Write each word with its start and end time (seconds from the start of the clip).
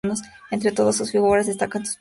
Entre 0.49 0.71
todas 0.71 0.95
sus 0.95 1.11
figuras, 1.11 1.45
destacan 1.45 1.45
sus 1.45 1.59
Primeros 1.59 1.69
Bailarines, 1.69 1.73
la 1.73 1.79
Msc. 1.79 1.89